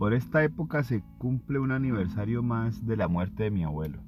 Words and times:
por 0.00 0.14
esta 0.14 0.42
época 0.42 0.82
se 0.82 1.02
cumple 1.18 1.58
un 1.58 1.72
aniversario 1.72 2.42
más 2.42 2.86
de 2.86 2.96
la 2.96 3.06
muerte 3.06 3.42
de 3.42 3.50
mi 3.50 3.64
abuelo. 3.64 3.98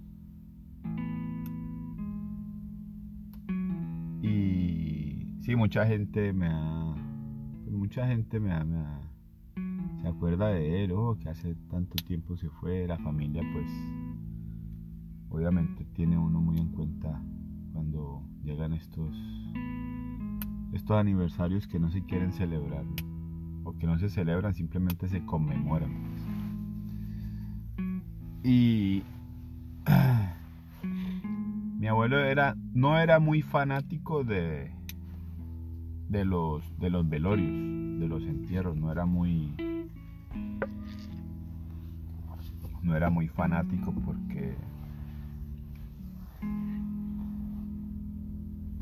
Y 4.22 5.36
sí, 5.42 5.54
mucha 5.54 5.86
gente 5.86 6.32
me 6.32 6.46
ha. 6.46 6.94
Pues 7.64 7.76
mucha 7.76 8.06
gente 8.06 8.40
me 8.40 8.52
ha, 8.52 8.64
se 10.00 10.08
acuerda 10.08 10.48
de 10.48 10.82
él, 10.82 10.92
oh, 10.92 11.18
que 11.20 11.28
hace 11.28 11.56
tanto 11.70 12.02
tiempo 12.06 12.38
se 12.38 12.48
fue, 12.48 12.86
la 12.86 12.96
familia, 12.96 13.42
pues. 13.52 13.70
Obviamente 15.28 15.84
tiene 15.92 16.16
uno 16.16 16.40
muy 16.40 16.56
en 16.56 16.72
cuenta 16.72 17.22
cuando 17.74 18.22
llegan 18.42 18.72
estos 18.72 19.14
estos 20.72 20.96
aniversarios 20.96 21.66
que 21.66 21.78
no 21.78 21.90
se 21.90 22.02
quieren 22.02 22.32
celebrar 22.32 22.86
no 23.86 23.98
se 23.98 24.08
celebran, 24.08 24.54
simplemente 24.54 25.08
se 25.08 25.24
conmemoran. 25.24 25.90
Y 28.44 29.02
mi 31.78 31.86
abuelo 31.86 32.18
era 32.18 32.56
no 32.74 32.98
era 32.98 33.18
muy 33.18 33.42
fanático 33.42 34.24
de 34.24 34.70
de 36.08 36.24
los 36.24 36.78
de 36.78 36.90
los 36.90 37.08
velorios, 37.08 38.00
de 38.00 38.08
los 38.08 38.22
entierros, 38.22 38.76
no 38.76 38.90
era 38.90 39.06
muy 39.06 39.54
no 42.82 42.96
era 42.96 43.10
muy 43.10 43.28
fanático 43.28 43.92
porque 44.04 44.56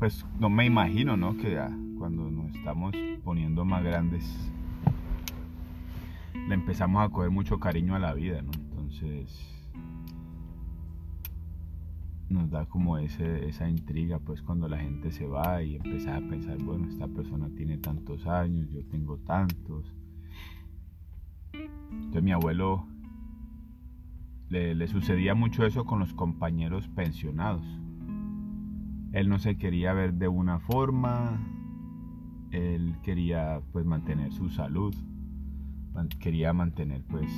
pues 0.01 0.25
no 0.39 0.49
me 0.49 0.65
imagino, 0.65 1.15
¿no? 1.15 1.37
Que 1.37 1.61
cuando 1.99 2.31
nos 2.31 2.55
estamos 2.55 2.91
poniendo 3.23 3.63
más 3.65 3.83
grandes, 3.83 4.51
le 6.33 6.53
empezamos 6.53 7.03
a 7.03 7.09
coger 7.09 7.29
mucho 7.29 7.59
cariño 7.59 7.95
a 7.95 7.99
la 7.99 8.13
vida, 8.13 8.41
¿no? 8.41 8.51
Entonces 8.53 9.47
nos 12.29 12.49
da 12.49 12.65
como 12.65 12.97
ese, 12.97 13.47
esa 13.49 13.69
intriga, 13.69 14.19
pues 14.19 14.41
cuando 14.41 14.69
la 14.69 14.77
gente 14.77 15.11
se 15.11 15.27
va 15.27 15.61
y 15.63 15.75
empieza 15.75 16.15
a 16.15 16.21
pensar, 16.21 16.57
bueno, 16.63 16.87
esta 16.87 17.07
persona 17.07 17.49
tiene 17.55 17.77
tantos 17.77 18.25
años, 18.25 18.69
yo 18.69 18.85
tengo 18.85 19.17
tantos. 19.17 19.93
Entonces 21.53 22.23
mi 22.23 22.31
abuelo 22.31 22.87
le, 24.47 24.75
le 24.75 24.87
sucedía 24.87 25.35
mucho 25.35 25.65
eso 25.65 25.83
con 25.83 25.99
los 25.99 26.13
compañeros 26.13 26.87
pensionados 26.89 27.65
él 29.11 29.27
no 29.27 29.39
se 29.39 29.57
quería 29.57 29.93
ver 29.93 30.13
de 30.13 30.27
una 30.27 30.59
forma, 30.59 31.39
él 32.51 32.95
quería 33.03 33.61
pues 33.71 33.85
mantener 33.85 34.31
su 34.31 34.49
salud, 34.49 34.95
quería 36.19 36.53
mantener 36.53 37.03
pues 37.09 37.31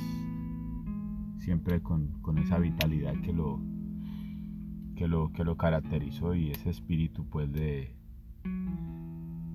siempre 1.38 1.80
con, 1.82 2.38
esa 2.38 2.58
vitalidad 2.58 3.14
que 3.20 3.32
lo, 3.32 3.60
que 4.96 5.08
lo, 5.08 5.32
que 5.32 5.44
lo 5.44 5.56
caracterizó 5.56 6.34
y 6.34 6.50
ese 6.50 6.70
espíritu 6.70 7.26
pues 7.28 7.52
de 7.52 7.94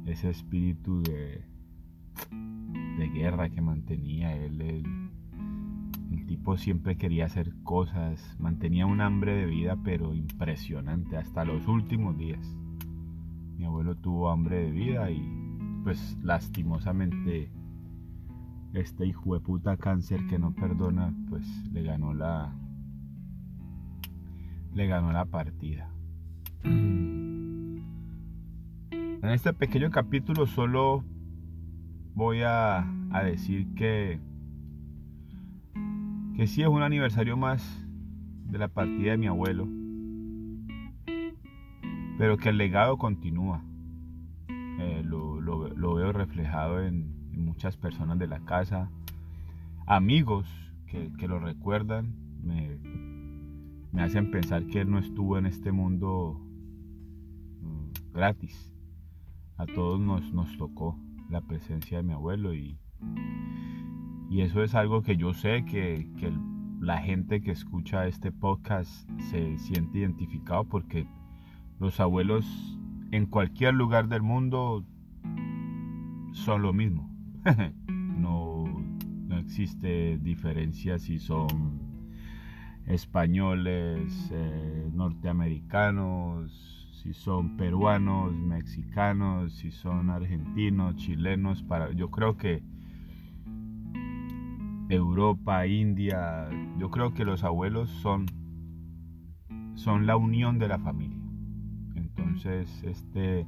ese 0.05 0.29
espíritu 0.29 1.01
de, 1.03 1.43
de 2.97 3.09
guerra 3.09 3.49
que 3.49 3.61
mantenía 3.61 4.35
él, 4.35 4.61
él 4.61 5.09
el 6.11 6.25
tipo 6.25 6.57
siempre 6.57 6.97
quería 6.97 7.25
hacer 7.25 7.53
cosas, 7.63 8.35
mantenía 8.39 8.85
un 8.85 9.01
hambre 9.01 9.35
de 9.35 9.45
vida 9.45 9.77
pero 9.83 10.15
impresionante 10.15 11.17
hasta 11.17 11.45
los 11.45 11.67
últimos 11.67 12.17
días. 12.17 12.55
Mi 13.57 13.65
abuelo 13.65 13.95
tuvo 13.95 14.29
hambre 14.29 14.63
de 14.63 14.71
vida 14.71 15.11
y 15.11 15.21
pues 15.83 16.17
lastimosamente 16.23 17.51
este 18.73 19.05
hijo 19.05 19.33
de 19.33 19.39
puta 19.39 19.77
cáncer 19.77 20.25
que 20.27 20.37
no 20.37 20.53
perdona 20.53 21.13
pues 21.29 21.45
le 21.71 21.83
ganó 21.83 22.13
la 22.13 22.53
le 24.73 24.87
ganó 24.87 25.11
la 25.11 25.25
partida. 25.25 25.89
En 29.21 29.31
este 29.31 29.51
pequeño 29.51 29.91
capítulo 29.91 30.47
solo 30.47 31.03
voy 32.15 32.41
a, 32.43 32.89
a 33.11 33.23
decir 33.23 33.67
que 33.75 34.21
que 36.39 36.47
sí 36.47 36.61
es 36.61 36.69
un 36.69 36.83
aniversario 36.83 37.35
más 37.35 37.85
de 38.45 38.57
la 38.57 38.69
partida 38.69 39.11
de 39.11 39.17
mi 39.17 39.27
abuelo, 39.27 39.67
pero 42.17 42.37
que 42.37 42.47
el 42.47 42.57
legado 42.57 42.97
continúa. 42.97 43.61
Eh, 44.47 45.03
lo, 45.03 45.95
veo 45.95 46.13
reflejado 46.13 46.81
en, 46.81 47.13
muchas 47.59 47.75
personas 47.75 48.17
de 48.17 48.25
la 48.25 48.39
casa, 48.45 48.89
amigos 49.85 50.47
que, 50.87 51.27
lo 51.27 51.39
recuerdan, 51.39 52.15
me, 52.41 52.79
hacen 54.01 54.31
pensar 54.31 54.65
que 54.67 54.79
él 54.79 54.89
no 54.89 54.97
estuvo 54.97 55.37
en 55.37 55.45
este 55.45 55.73
mundo 55.73 56.39
mm, 57.59 58.13
gratis. 58.13 58.73
A 59.57 59.65
todos 59.65 59.99
nos, 59.99 60.31
nos 60.31 60.57
tocó 60.57 60.97
la 61.29 61.41
presencia 61.41 61.97
de 61.97 62.03
mi 62.03 62.13
abuelo 62.13 62.53
y, 62.53 62.79
y 64.29 64.39
eso 64.39 64.63
es 64.63 64.73
algo 64.73 65.01
que 65.01 65.17
yo 65.17 65.33
sé 65.33 65.65
que, 65.65 66.07
la 66.79 66.99
gente 66.99 67.41
que 67.41 67.51
escucha 67.51 68.07
este 68.07 68.31
podcast 68.31 69.05
se 69.29 69.57
siente 69.57 69.99
identificado 69.99 70.63
porque 70.63 71.09
los 71.77 71.99
abuelos 71.99 72.45
en 73.11 73.25
cualquier 73.25 73.73
lugar 73.73 74.07
del 74.07 74.21
mundo 74.21 74.85
son 76.31 76.61
lo 76.61 76.71
mismo. 76.71 77.18
no, 77.87 78.65
no 79.27 79.37
existe 79.37 80.17
diferencia 80.17 80.99
si 80.99 81.19
son 81.19 81.79
españoles, 82.87 84.29
eh, 84.33 84.89
norteamericanos, 84.93 86.89
si 87.03 87.13
son 87.13 87.55
peruanos, 87.55 88.33
mexicanos, 88.33 89.53
si 89.53 89.71
son 89.71 90.09
argentinos, 90.09 90.95
chilenos. 90.95 91.63
Para, 91.63 91.91
yo 91.91 92.09
creo 92.09 92.35
que 92.35 92.63
Europa, 94.89 95.65
India. 95.67 96.49
Yo 96.77 96.89
creo 96.89 97.13
que 97.13 97.25
los 97.25 97.43
abuelos 97.43 97.89
son, 97.89 98.25
son 99.75 100.05
la 100.07 100.17
unión 100.17 100.59
de 100.59 100.67
la 100.67 100.79
familia. 100.79 101.19
Entonces, 101.95 102.83
este, 102.83 103.45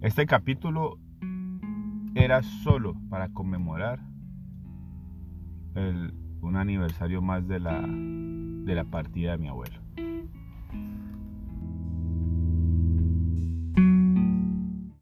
este 0.00 0.26
capítulo 0.26 0.98
era 2.14 2.42
solo 2.42 2.94
para 3.08 3.28
conmemorar 3.32 4.00
un 6.40 6.56
aniversario 6.56 7.22
más 7.22 7.46
de 7.46 7.60
la, 7.60 7.80
de 7.80 8.74
la 8.74 8.84
partida 8.84 9.32
de 9.32 9.38
mi 9.38 9.48
abuelo. 9.48 9.78